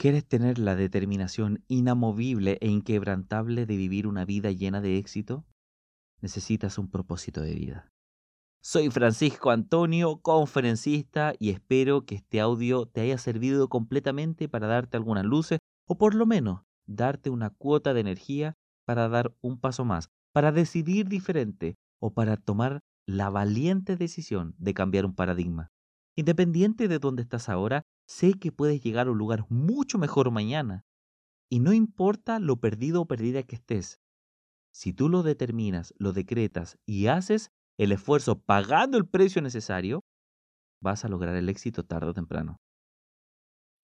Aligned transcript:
¿Quieres 0.00 0.26
tener 0.26 0.58
la 0.58 0.76
determinación 0.76 1.62
inamovible 1.68 2.56
e 2.62 2.68
inquebrantable 2.68 3.66
de 3.66 3.76
vivir 3.76 4.06
una 4.06 4.24
vida 4.24 4.50
llena 4.50 4.80
de 4.80 4.96
éxito? 4.96 5.44
Necesitas 6.22 6.78
un 6.78 6.90
propósito 6.90 7.42
de 7.42 7.54
vida. 7.54 7.92
Soy 8.62 8.88
Francisco 8.88 9.50
Antonio, 9.50 10.16
conferencista, 10.22 11.34
y 11.38 11.50
espero 11.50 12.06
que 12.06 12.14
este 12.14 12.40
audio 12.40 12.86
te 12.86 13.02
haya 13.02 13.18
servido 13.18 13.68
completamente 13.68 14.48
para 14.48 14.68
darte 14.68 14.96
algunas 14.96 15.26
luces 15.26 15.58
o 15.86 15.98
por 15.98 16.14
lo 16.14 16.24
menos 16.24 16.62
darte 16.86 17.28
una 17.28 17.50
cuota 17.50 17.92
de 17.92 18.00
energía 18.00 18.54
para 18.86 19.06
dar 19.10 19.34
un 19.42 19.60
paso 19.60 19.84
más, 19.84 20.08
para 20.32 20.50
decidir 20.50 21.08
diferente 21.08 21.76
o 22.00 22.14
para 22.14 22.38
tomar 22.38 22.80
la 23.06 23.28
valiente 23.28 23.96
decisión 23.96 24.54
de 24.56 24.72
cambiar 24.72 25.04
un 25.04 25.14
paradigma. 25.14 25.68
Independiente 26.16 26.88
de 26.88 26.98
dónde 26.98 27.20
estás 27.20 27.50
ahora, 27.50 27.82
sé 28.10 28.34
que 28.34 28.50
puedes 28.50 28.82
llegar 28.82 29.06
a 29.06 29.12
un 29.12 29.18
lugar 29.18 29.46
mucho 29.48 29.96
mejor 29.96 30.32
mañana. 30.32 30.84
Y 31.48 31.60
no 31.60 31.72
importa 31.72 32.40
lo 32.40 32.56
perdido 32.56 33.02
o 33.02 33.06
perdida 33.06 33.44
que 33.44 33.54
estés. 33.54 34.00
Si 34.74 34.92
tú 34.92 35.08
lo 35.08 35.22
determinas, 35.22 35.94
lo 35.96 36.12
decretas 36.12 36.76
y 36.86 37.06
haces 37.06 37.50
el 37.78 37.92
esfuerzo 37.92 38.40
pagando 38.40 38.98
el 38.98 39.06
precio 39.06 39.40
necesario, 39.42 40.02
vas 40.82 41.04
a 41.04 41.08
lograr 41.08 41.36
el 41.36 41.48
éxito 41.48 41.84
tarde 41.84 42.08
o 42.08 42.14
temprano. 42.14 42.56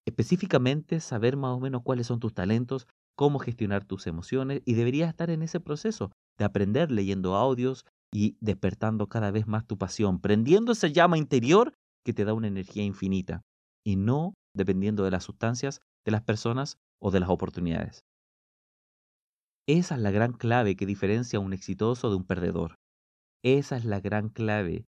Específicamente, 0.05 0.99
saber 0.99 1.37
más 1.37 1.51
o 1.51 1.59
menos 1.59 1.81
cuáles 1.83 2.07
son 2.07 2.19
tus 2.19 2.33
talentos, 2.33 2.85
cómo 3.15 3.39
gestionar 3.39 3.85
tus 3.85 4.07
emociones 4.07 4.61
y 4.65 4.73
deberías 4.73 5.09
estar 5.09 5.29
en 5.29 5.41
ese 5.41 5.59
proceso 5.61 6.11
de 6.37 6.45
aprender 6.45 6.91
leyendo 6.91 7.35
audios 7.35 7.85
y 8.13 8.37
despertando 8.41 9.07
cada 9.07 9.31
vez 9.31 9.47
más 9.47 9.65
tu 9.65 9.77
pasión, 9.77 10.19
prendiendo 10.19 10.73
esa 10.73 10.87
llama 10.87 11.17
interior 11.17 11.73
que 12.05 12.13
te 12.13 12.25
da 12.25 12.33
una 12.33 12.47
energía 12.47 12.83
infinita 12.83 13.43
y 13.87 13.95
no 13.95 14.33
dependiendo 14.53 15.05
de 15.05 15.11
las 15.11 15.23
sustancias, 15.23 15.79
de 16.03 16.11
las 16.11 16.21
personas 16.21 16.77
o 17.01 17.09
de 17.09 17.21
las 17.21 17.29
oportunidades. 17.29 18.01
Esa 19.65 19.95
es 19.95 20.01
la 20.01 20.11
gran 20.11 20.33
clave 20.33 20.75
que 20.75 20.85
diferencia 20.85 21.39
a 21.39 21.41
un 21.41 21.53
exitoso 21.53 22.09
de 22.09 22.17
un 22.17 22.25
perdedor. 22.25 22.75
Esa 23.45 23.77
es 23.77 23.85
la 23.85 24.01
gran 24.01 24.27
clave 24.27 24.85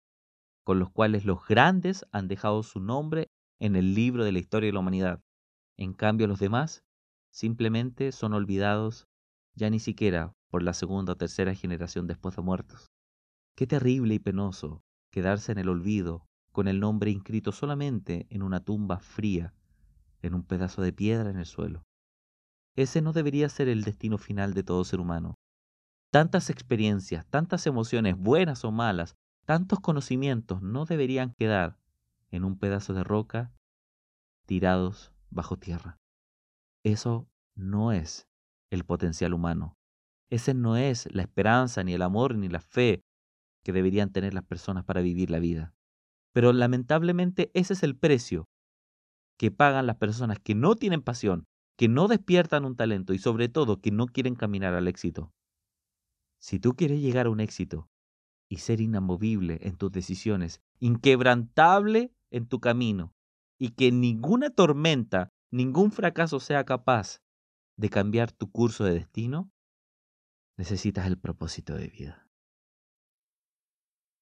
con 0.66 0.80
los 0.80 0.90
cuales 0.90 1.26
los 1.26 1.46
grandes 1.48 2.08
han 2.12 2.28
dejado 2.28 2.64
su 2.64 2.80
nombre 2.80 3.28
en 3.62 3.76
el 3.76 3.94
libro 3.94 4.24
de 4.24 4.32
la 4.32 4.40
historia 4.40 4.68
de 4.68 4.74
la 4.74 4.80
humanidad. 4.80 5.22
En 5.78 5.94
cambio, 5.94 6.26
los 6.26 6.40
demás 6.40 6.82
simplemente 7.32 8.12
son 8.12 8.34
olvidados 8.34 9.06
ya 9.56 9.70
ni 9.70 9.80
siquiera 9.80 10.34
por 10.50 10.64
la 10.64 10.74
segunda 10.74 11.14
o 11.14 11.18
tercera 11.18 11.54
generación 11.54 12.08
después 12.08 12.36
de 12.36 12.42
muertos. 12.42 12.88
Qué 13.56 13.68
terrible 13.68 14.16
y 14.16 14.20
penoso 14.20 14.82
quedarse 15.12 15.52
en 15.52 15.60
el 15.60 15.70
olvido 15.70 16.27
con 16.58 16.68
el 16.68 16.80
nombre 16.80 17.12
inscrito 17.12 17.52
solamente 17.52 18.26
en 18.32 18.42
una 18.42 18.62
tumba 18.62 18.98
fría, 18.98 19.54
en 20.24 20.34
un 20.34 20.42
pedazo 20.42 20.82
de 20.82 20.92
piedra 20.92 21.30
en 21.30 21.38
el 21.38 21.46
suelo. 21.46 21.84
Ese 22.76 23.00
no 23.00 23.14
debería 23.14 23.48
ser 23.48 23.68
el 23.68 23.84
destino 23.84 24.18
final 24.18 24.56
de 24.56 24.64
todo 24.64 24.84
ser 24.84 25.00
humano. 25.00 25.36
Tantas 26.12 26.50
experiencias, 26.50 27.28
tantas 27.28 27.68
emociones, 27.68 28.18
buenas 28.18 28.66
o 28.66 28.72
malas, 28.72 29.14
tantos 29.46 29.82
conocimientos 29.82 30.64
no 30.64 30.86
deberían 30.86 31.36
quedar 31.38 31.78
en 32.32 32.44
un 32.44 32.58
pedazo 32.58 32.96
de 32.96 33.04
roca 33.04 33.54
tirados 34.48 35.14
bajo 35.30 35.58
tierra. 35.58 36.00
Eso 36.84 37.28
no 37.56 37.92
es 37.92 38.26
el 38.72 38.84
potencial 38.84 39.36
humano. 39.36 39.76
Ese 40.32 40.56
no 40.56 40.76
es 40.76 41.08
la 41.14 41.22
esperanza, 41.22 41.84
ni 41.84 41.94
el 41.94 42.02
amor, 42.02 42.34
ni 42.36 42.50
la 42.50 42.62
fe 42.62 43.04
que 43.64 43.74
deberían 43.74 44.12
tener 44.12 44.34
las 44.34 44.44
personas 44.44 44.86
para 44.86 45.02
vivir 45.02 45.30
la 45.30 45.38
vida. 45.38 45.76
Pero 46.34 46.54
lamentablemente 46.54 47.52
ese 47.54 47.74
es 47.74 47.84
el 47.84 47.96
precio 47.96 48.48
que 49.38 49.52
pagan 49.52 49.88
las 49.88 49.98
personas 49.98 50.40
que 50.40 50.56
no 50.56 50.76
tienen 50.76 51.02
pasión, 51.02 51.46
que 51.78 51.88
no 51.88 52.08
despiertan 52.08 52.66
un 52.66 52.76
talento 52.76 53.14
y 53.14 53.20
sobre 53.20 53.50
todo 53.50 53.82
que 53.82 53.92
no 53.92 54.08
quieren 54.08 54.36
caminar 54.36 54.74
al 54.74 54.88
éxito. 54.88 55.32
Si 56.40 56.60
tú 56.60 56.76
quieres 56.76 57.02
llegar 57.02 57.28
a 57.28 57.30
un 57.30 57.40
éxito 57.40 57.90
y 58.50 58.58
ser 58.58 58.82
inamovible 58.82 59.60
en 59.62 59.76
tus 59.76 59.92
decisiones, 59.92 60.62
inquebrantable 60.80 62.14
en 62.32 62.48
tu 62.48 62.60
camino, 62.60 63.14
y 63.60 63.72
que 63.72 63.92
ninguna 63.92 64.50
tormenta, 64.52 65.34
ningún 65.52 65.92
fracaso 65.92 66.40
sea 66.40 66.64
capaz 66.64 67.22
de 67.76 67.90
cambiar 67.90 68.32
tu 68.32 68.52
curso 68.52 68.84
de 68.84 68.94
destino, 68.94 69.52
necesitas 70.58 71.08
el 71.08 71.18
propósito 71.18 71.76
de 71.76 71.88
vida. 71.88 72.30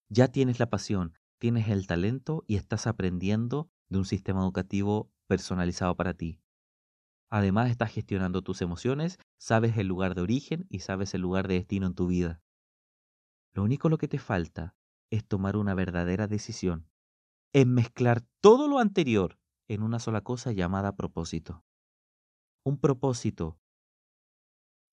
Ya 0.10 0.28
tienes 0.28 0.60
la 0.60 0.70
pasión, 0.70 1.18
tienes 1.40 1.70
el 1.70 1.88
talento 1.88 2.44
y 2.48 2.56
estás 2.56 2.88
aprendiendo 2.88 3.70
de 3.90 4.00
un 4.00 4.06
sistema 4.06 4.42
educativo 4.42 5.12
personalizado 5.28 5.96
para 5.96 6.14
ti. 6.14 6.40
Además, 7.30 7.70
estás 7.70 7.92
gestionando 7.92 8.42
tus 8.42 8.62
emociones, 8.62 9.18
sabes 9.38 9.78
el 9.78 9.88
lugar 9.88 10.16
de 10.16 10.22
origen 10.22 10.68
y 10.70 10.80
sabes 10.80 11.14
el 11.14 11.22
lugar 11.22 11.48
de 11.48 11.56
destino 11.56 11.88
en 11.88 11.96
tu 11.96 12.08
vida. 12.08 12.42
Lo 13.54 13.64
único 13.64 13.90
lo 13.90 13.98
que 13.98 14.08
te 14.08 14.20
falta 14.20 14.76
es 15.12 15.26
tomar 15.26 15.58
una 15.58 15.74
verdadera 15.74 16.28
decisión, 16.28 16.90
es 17.54 17.66
mezclar 17.66 18.22
todo 18.42 18.68
lo 18.68 18.80
anterior 18.80 19.40
en 19.68 19.82
una 19.82 20.00
sola 20.00 20.22
cosa 20.22 20.52
llamada 20.52 20.96
propósito. 20.96 21.64
Un 22.66 22.80
propósito 22.80 23.60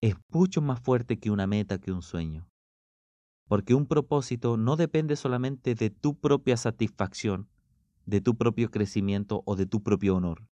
es 0.03 0.17
mucho 0.29 0.61
más 0.61 0.81
fuerte 0.81 1.19
que 1.19 1.31
una 1.31 1.47
meta, 1.47 1.79
que 1.79 1.93
un 1.93 2.03
sueño. 2.03 2.52
Porque 3.53 3.75
un 3.75 3.85
propósito 3.85 4.57
no 4.57 4.77
depende 4.77 5.15
solamente 5.15 5.75
de 5.75 5.91
tu 5.91 6.19
propia 6.19 6.57
satisfacción, 6.57 7.51
de 8.07 8.23
tu 8.23 8.35
propio 8.35 8.71
crecimiento 8.71 9.43
o 9.45 9.57
de 9.57 9.67
tu 9.67 9.83
propio 9.83 10.17
honor. 10.17 10.49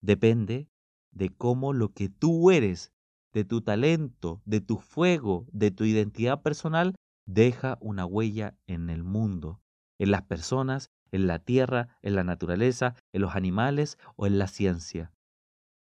Depende 0.00 0.66
de 1.12 1.28
cómo 1.28 1.72
lo 1.72 1.92
que 1.92 2.08
tú 2.08 2.50
eres, 2.50 2.90
de 3.32 3.44
tu 3.44 3.60
talento, 3.60 4.42
de 4.44 4.60
tu 4.60 4.78
fuego, 4.78 5.46
de 5.52 5.70
tu 5.70 5.84
identidad 5.84 6.42
personal, 6.42 6.96
deja 7.26 7.78
una 7.80 8.06
huella 8.06 8.56
en 8.66 8.90
el 8.90 9.04
mundo, 9.04 9.60
en 10.00 10.10
las 10.10 10.22
personas, 10.22 10.90
en 11.12 11.28
la 11.28 11.38
tierra, 11.38 11.96
en 12.02 12.16
la 12.16 12.24
naturaleza, 12.24 12.96
en 13.12 13.22
los 13.22 13.36
animales 13.36 13.98
o 14.16 14.26
en 14.26 14.40
la 14.40 14.48
ciencia. 14.48 15.12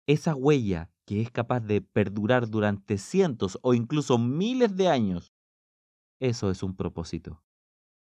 Esa 0.08 0.36
huella 0.36 0.90
que 1.04 1.20
es 1.20 1.32
capaz 1.32 1.60
de 1.60 1.82
perdurar 1.82 2.50
durante 2.50 2.98
cientos 2.98 3.60
o 3.62 3.74
incluso 3.74 4.18
miles 4.18 4.78
de 4.78 4.88
años 4.88 5.34
eso 6.20 6.50
es 6.50 6.64
un 6.64 6.76
propósito. 6.76 7.44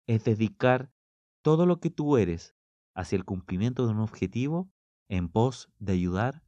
Es 0.08 0.24
dedicar 0.24 0.92
todo 1.42 1.66
lo 1.66 1.80
que 1.80 1.90
tú 1.90 2.18
eres 2.18 2.56
hacia 2.96 3.16
el 3.16 3.26
cumplimiento 3.26 3.86
de 3.86 3.94
un 3.94 4.00
objetivo 4.00 4.72
en 5.10 5.30
pos 5.30 5.70
de 5.80 5.94
ayudar 5.94 6.44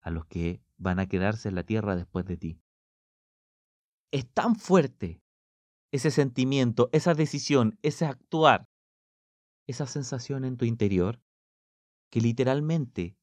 a 0.00 0.10
los 0.10 0.26
que 0.26 0.62
van 0.76 0.98
a 0.98 1.08
quedarse 1.08 1.48
en 1.48 1.54
la 1.54 1.64
tierra 1.64 1.96
después 1.96 2.24
de 2.26 2.36
ti. 2.36 2.60
Es 4.10 4.30
tan 4.32 4.56
fuerte 4.56 5.22
ese 5.92 6.10
sentimiento, 6.10 6.88
esa 6.92 7.14
decisión, 7.14 7.78
ese 7.82 8.06
actuar, 8.06 8.68
esa 9.66 9.86
sensación 9.86 10.44
en 10.44 10.56
tu 10.56 10.64
interior, 10.64 11.20
que 12.10 12.20
literalmente 12.20 13.16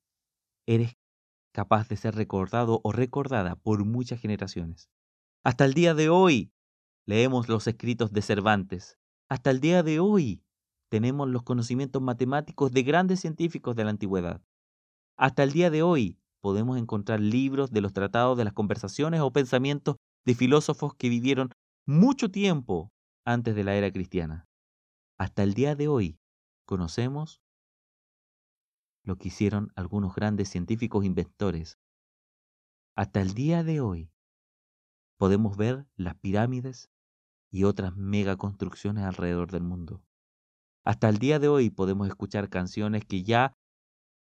eres 0.67 0.97
capaz 1.53 1.87
de 1.87 1.97
ser 1.97 2.15
recordado 2.15 2.81
o 2.83 2.91
recordada 2.91 3.55
por 3.55 3.83
muchas 3.85 4.19
generaciones. 4.19 4.89
Hasta 5.43 5.65
el 5.65 5.73
día 5.73 5.93
de 5.93 6.09
hoy, 6.09 6.51
Leemos 7.07 7.47
los 7.49 7.67
escritos 7.67 8.11
de 8.13 8.23
Cervantes. 8.23 8.97
Hasta 9.29 9.51
el 9.51 9.59
día 9.59 9.83
de 9.83 9.99
hoy 9.99 10.43
tenemos 10.89 11.29
los 11.29 11.43
conocimientos 11.43 12.01
matemáticos 12.01 12.71
de 12.71 12.81
grandes 12.81 13.19
científicos 13.19 13.75
de 13.75 13.83
la 13.83 13.91
antigüedad. 13.91 14.41
Hasta 15.15 15.43
el 15.43 15.51
día 15.51 15.69
de 15.69 15.83
hoy 15.83 16.19
podemos 16.41 16.79
encontrar 16.79 17.19
libros 17.19 17.71
de 17.71 17.81
los 17.81 17.93
tratados 17.93 18.37
de 18.37 18.43
las 18.43 18.53
conversaciones 18.53 19.21
o 19.21 19.31
pensamientos 19.31 19.97
de 20.25 20.33
filósofos 20.33 20.95
que 20.95 21.09
vivieron 21.09 21.51
mucho 21.85 22.31
tiempo 22.31 22.91
antes 23.23 23.55
de 23.55 23.63
la 23.63 23.75
era 23.75 23.91
cristiana. 23.91 24.47
Hasta 25.19 25.43
el 25.43 25.53
día 25.53 25.75
de 25.75 25.87
hoy 25.87 26.19
conocemos 26.65 27.39
lo 29.03 29.17
que 29.17 29.27
hicieron 29.27 29.71
algunos 29.75 30.15
grandes 30.15 30.49
científicos 30.49 31.05
inventores. 31.05 31.77
Hasta 32.95 33.21
el 33.21 33.35
día 33.35 33.63
de 33.63 33.79
hoy 33.79 34.11
podemos 35.17 35.55
ver 35.55 35.87
las 35.95 36.15
pirámides, 36.15 36.89
y 37.51 37.63
otras 37.63 37.95
megaconstrucciones 37.95 39.03
alrededor 39.03 39.51
del 39.51 39.63
mundo. 39.63 40.01
Hasta 40.83 41.09
el 41.09 41.17
día 41.17 41.39
de 41.39 41.47
hoy 41.47 41.69
podemos 41.69 42.07
escuchar 42.07 42.49
canciones 42.49 43.05
que 43.05 43.23
ya 43.23 43.53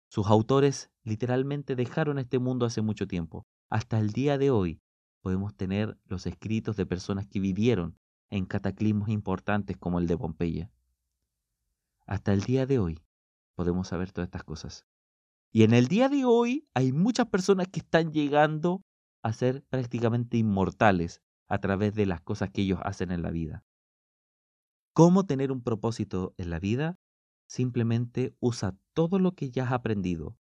sus 0.09 0.27
autores 0.27 0.89
literalmente 1.03 1.75
dejaron 1.75 2.19
este 2.19 2.39
mundo 2.39 2.65
hace 2.65 2.81
mucho 2.81 3.07
tiempo. 3.07 3.45
Hasta 3.69 3.99
el 3.99 4.11
día 4.11 4.37
de 4.37 4.51
hoy 4.51 4.81
podemos 5.21 5.55
tener 5.55 5.97
los 6.05 6.25
escritos 6.25 6.77
de 6.77 6.85
personas 6.85 7.27
que 7.27 7.39
vivieron 7.39 7.97
en 8.29 8.45
cataclismos 8.45 9.09
importantes 9.09 9.77
como 9.77 9.99
el 9.99 10.07
de 10.07 10.17
Pompeya. 10.17 10.71
Hasta 12.05 12.31
el 12.31 12.41
día 12.43 12.65
de 12.65 12.79
hoy 12.79 12.99
podemos 13.55 13.89
saber 13.89 14.11
todas 14.11 14.27
estas 14.27 14.43
cosas. 14.43 14.85
Y 15.51 15.63
en 15.63 15.73
el 15.73 15.87
día 15.87 16.07
de 16.07 16.23
hoy 16.23 16.67
hay 16.73 16.91
muchas 16.93 17.27
personas 17.27 17.67
que 17.67 17.79
están 17.79 18.11
llegando 18.11 18.81
a 19.23 19.33
ser 19.33 19.63
prácticamente 19.63 20.37
inmortales 20.37 21.21
a 21.47 21.59
través 21.59 21.93
de 21.95 22.05
las 22.05 22.21
cosas 22.21 22.49
que 22.51 22.61
ellos 22.61 22.79
hacen 22.83 23.11
en 23.11 23.21
la 23.21 23.31
vida. 23.31 23.63
¿Cómo 24.93 25.25
tener 25.25 25.51
un 25.51 25.61
propósito 25.61 26.33
en 26.37 26.49
la 26.49 26.59
vida? 26.59 26.97
Simplemente 27.47 28.35
usa 28.39 28.75
todo 28.93 29.19
lo 29.19 29.33
que 29.33 29.51
ya 29.51 29.65
has 29.65 29.71
aprendido. 29.71 30.37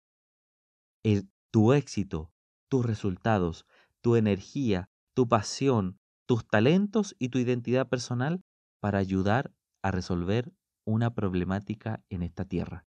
tu 1.52 1.73
éxito, 1.73 2.32
tus 2.69 2.85
resultados, 2.87 3.67
tu 4.00 4.17
energía, 4.17 4.88
tu 5.14 5.29
pasión, 5.29 5.99
tus 6.26 6.47
talentos 6.47 7.17
y 7.19 7.31
tu 7.31 7.38
identidad 7.38 7.88
personal 7.88 8.43
para 8.81 8.99
ayudar 8.99 9.52
a 9.82 9.91
resolver 9.91 10.52
una 10.85 11.14
problemática 11.14 12.02
en 12.08 12.23
esta 12.23 12.44
tierra, 12.44 12.87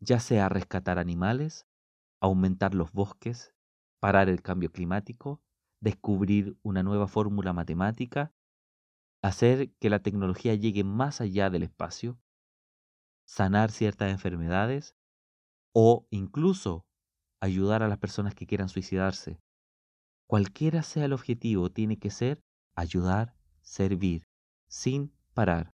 ya 0.00 0.20
sea 0.20 0.48
rescatar 0.48 0.98
animales, 0.98 1.66
aumentar 2.20 2.74
los 2.74 2.92
bosques, 2.92 3.54
parar 4.00 4.28
el 4.28 4.42
cambio 4.42 4.70
climático, 4.70 5.40
descubrir 5.82 6.56
una 6.62 6.82
nueva 6.82 7.08
fórmula 7.08 7.52
matemática, 7.52 8.32
hacer 9.20 9.74
que 9.74 9.90
la 9.90 9.98
tecnología 9.98 10.54
llegue 10.54 10.84
más 10.84 11.20
allá 11.20 11.50
del 11.50 11.64
espacio, 11.64 12.18
sanar 13.26 13.72
ciertas 13.72 14.10
enfermedades 14.10 14.96
o 15.74 16.06
incluso 16.10 16.86
ayudar 17.40 17.82
a 17.82 17.88
las 17.88 17.98
personas 17.98 18.34
que 18.34 18.46
quieran 18.46 18.68
suicidarse. 18.68 19.40
Cualquiera 20.28 20.82
sea 20.82 21.06
el 21.06 21.12
objetivo, 21.12 21.70
tiene 21.70 21.98
que 21.98 22.10
ser 22.10 22.44
ayudar, 22.76 23.34
servir, 23.60 24.28
sin 24.68 25.12
parar. 25.34 25.74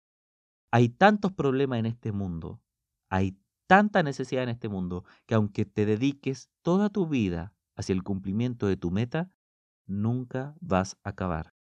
Hay 0.70 0.88
tantos 0.88 1.32
problemas 1.32 1.80
en 1.80 1.86
este 1.86 2.12
mundo, 2.12 2.62
hay 3.10 3.36
tanta 3.66 4.04
necesidad 4.04 4.44
en 4.44 4.50
este 4.50 4.68
mundo, 4.68 5.04
que 5.26 5.34
aunque 5.34 5.64
te 5.64 5.84
dediques 5.84 6.48
toda 6.62 6.90
tu 6.90 7.08
vida 7.08 7.52
hacia 7.74 7.92
el 7.92 8.04
cumplimiento 8.04 8.68
de 8.68 8.76
tu 8.76 8.92
meta, 8.92 9.30
nunca 9.86 10.54
vas 10.60 10.98
a 11.02 11.10
acabar. 11.10 11.54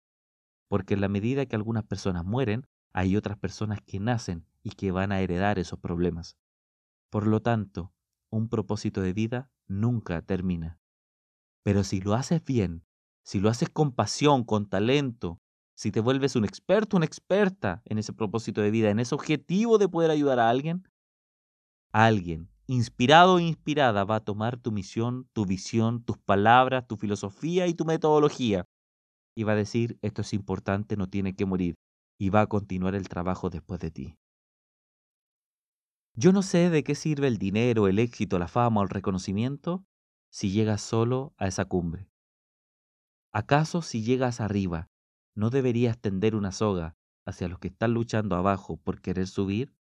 Porque 0.68 0.94
en 0.94 1.00
la 1.00 1.08
medida 1.08 1.46
que 1.46 1.56
algunas 1.56 1.84
personas 1.84 2.24
mueren, 2.24 2.66
hay 2.92 3.16
otras 3.16 3.38
personas 3.38 3.80
que 3.82 4.00
nacen 4.00 4.46
y 4.62 4.70
que 4.70 4.92
van 4.92 5.12
a 5.12 5.20
heredar 5.20 5.58
esos 5.58 5.78
problemas. 5.78 6.36
Por 7.10 7.26
lo 7.26 7.40
tanto, 7.40 7.92
un 8.30 8.48
propósito 8.48 9.00
de 9.00 9.12
vida 9.12 9.50
nunca 9.66 10.22
termina. 10.22 10.78
Pero 11.62 11.84
si 11.84 12.00
lo 12.00 12.14
haces 12.14 12.44
bien, 12.44 12.84
si 13.22 13.40
lo 13.40 13.48
haces 13.48 13.70
con 13.70 13.92
pasión, 13.92 14.44
con 14.44 14.68
talento, 14.68 15.40
si 15.74 15.90
te 15.90 16.00
vuelves 16.00 16.36
un 16.36 16.44
experto, 16.44 16.96
una 16.96 17.06
experta 17.06 17.82
en 17.84 17.98
ese 17.98 18.12
propósito 18.12 18.60
de 18.60 18.70
vida, 18.70 18.90
en 18.90 19.00
ese 19.00 19.14
objetivo 19.14 19.78
de 19.78 19.88
poder 19.88 20.10
ayudar 20.10 20.38
a 20.38 20.48
alguien, 20.48 20.88
alguien 21.92 22.53
inspirado 22.66 23.34
o 23.34 23.40
inspirada 23.40 24.04
va 24.04 24.16
a 24.16 24.24
tomar 24.24 24.56
tu 24.58 24.72
misión, 24.72 25.28
tu 25.32 25.44
visión, 25.46 26.02
tus 26.02 26.18
palabras, 26.18 26.86
tu 26.86 26.96
filosofía 26.96 27.66
y 27.66 27.74
tu 27.74 27.84
metodología 27.84 28.66
y 29.34 29.42
va 29.42 29.52
a 29.52 29.56
decir, 29.56 29.98
esto 30.02 30.22
es 30.22 30.32
importante, 30.32 30.96
no 30.96 31.08
tiene 31.08 31.34
que 31.34 31.44
morir, 31.44 31.74
y 32.18 32.30
va 32.30 32.42
a 32.42 32.46
continuar 32.46 32.94
el 32.94 33.08
trabajo 33.08 33.50
después 33.50 33.80
de 33.80 33.90
ti. 33.90 34.16
Yo 36.16 36.32
no 36.32 36.42
sé 36.42 36.70
de 36.70 36.84
qué 36.84 36.94
sirve 36.94 37.26
el 37.26 37.38
dinero, 37.38 37.88
el 37.88 37.98
éxito, 37.98 38.38
la 38.38 38.46
fama 38.46 38.80
o 38.80 38.84
el 38.84 38.90
reconocimiento 38.90 39.84
si 40.30 40.52
llegas 40.52 40.80
solo 40.80 41.34
a 41.36 41.48
esa 41.48 41.64
cumbre. 41.64 42.08
¿Acaso 43.32 43.82
si 43.82 44.04
llegas 44.04 44.40
arriba, 44.40 44.88
no 45.34 45.50
deberías 45.50 45.98
tender 45.98 46.36
una 46.36 46.52
soga 46.52 46.96
hacia 47.26 47.48
los 47.48 47.58
que 47.58 47.68
están 47.68 47.92
luchando 47.92 48.36
abajo 48.36 48.76
por 48.76 49.00
querer 49.00 49.26
subir? 49.26 49.74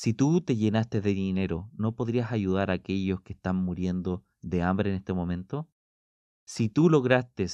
Si 0.00 0.14
tú 0.14 0.40
te 0.40 0.54
llenaste 0.54 1.00
de 1.00 1.12
dinero, 1.12 1.72
¿no 1.76 1.96
podrías 1.96 2.30
ayudar 2.30 2.70
a 2.70 2.74
aquellos 2.74 3.20
que 3.20 3.32
están 3.32 3.56
muriendo 3.56 4.24
de 4.42 4.62
hambre 4.62 4.90
en 4.90 4.94
este 4.94 5.12
momento? 5.12 5.68
Si 6.44 6.68
tú 6.68 6.88
lograste 6.88 7.48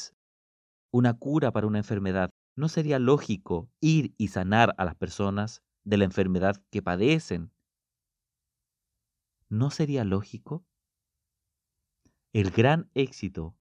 una 0.90 1.14
cura 1.14 1.52
para 1.52 1.66
una 1.66 1.78
enfermedad, 1.78 2.28
¿no 2.54 2.68
sería 2.68 2.98
lógico 2.98 3.70
ir 3.80 4.14
y 4.18 4.28
sanar 4.28 4.74
a 4.76 4.84
las 4.84 4.94
personas 4.94 5.62
de 5.84 5.96
la 5.96 6.04
enfermedad 6.04 6.62
que 6.70 6.82
padecen? 6.82 7.50
¿No 9.48 9.70
sería 9.70 10.04
lógico? 10.04 10.66
El 12.34 12.50
gran 12.50 12.90
éxito 12.92 13.56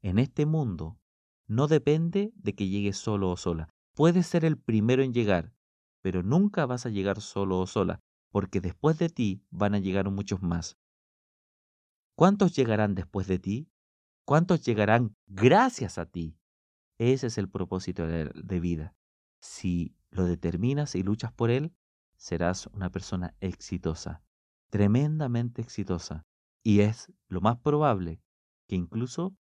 en 0.00 0.18
este 0.18 0.46
mundo 0.46 0.98
no 1.46 1.68
depende 1.68 2.32
de 2.36 2.54
que 2.54 2.68
llegues 2.68 2.96
solo 2.96 3.30
o 3.30 3.36
sola. 3.36 3.68
Puedes 3.92 4.26
ser 4.26 4.46
el 4.46 4.56
primero 4.56 5.02
en 5.02 5.12
llegar, 5.12 5.52
pero 6.02 6.22
nunca 6.22 6.66
vas 6.66 6.86
a 6.86 6.90
llegar 6.90 7.20
solo 7.20 7.58
o 7.60 7.66
sola, 7.66 8.00
porque 8.30 8.60
después 8.60 8.98
de 8.98 9.08
ti 9.08 9.44
van 9.50 9.74
a 9.74 9.78
llegar 9.78 10.10
muchos 10.10 10.42
más. 10.42 10.78
¿Cuántos 12.14 12.54
llegarán 12.56 12.94
después 12.94 13.26
de 13.26 13.38
ti? 13.38 13.70
¿Cuántos 14.24 14.64
llegarán 14.64 15.16
gracias 15.26 15.98
a 15.98 16.06
ti? 16.06 16.36
Ese 16.98 17.28
es 17.28 17.38
el 17.38 17.48
propósito 17.48 18.06
de, 18.06 18.60
vida. 18.60 18.94
Si 19.40 19.96
lo 20.10 20.24
determinas 20.24 20.96
y 20.96 21.02
luchas 21.02 21.32
por 21.32 21.50
él, 21.50 21.72
serás 22.16 22.66
una 22.66 22.90
persona 22.90 23.36
exitosa, 23.40 24.22
tremendamente 24.68 25.62
exitosa. 25.62 26.26
Y 26.64 26.80
es 26.80 27.12
lo 27.28 27.40
más 27.40 27.58
probable 27.58 28.20
que 28.66 28.74
incluso 28.74 29.36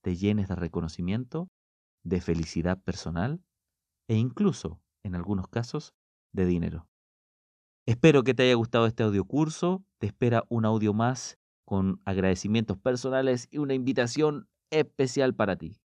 te 0.00 0.16
llenes 0.16 0.48
de 0.48 0.54
reconocimiento, 0.54 1.50
de 2.04 2.20
felicidad 2.20 2.80
personal 2.80 3.42
e 4.08 4.14
incluso, 4.14 4.80
en 5.04 5.14
algunos 5.14 5.48
casos, 5.48 5.94
de 6.32 6.46
dinero. 6.46 6.88
Espero 7.86 8.22
que 8.22 8.34
te 8.34 8.44
haya 8.44 8.54
gustado 8.54 8.86
este 8.86 9.02
audio 9.02 9.24
curso. 9.24 9.84
Te 9.98 10.06
espera 10.06 10.44
un 10.48 10.64
audio 10.64 10.94
más 10.94 11.38
con 11.64 12.00
agradecimientos 12.04 12.78
personales 12.78 13.48
y 13.50 13.58
una 13.58 13.74
invitación 13.74 14.48
especial 14.70 15.34
para 15.34 15.56
ti. 15.56 15.81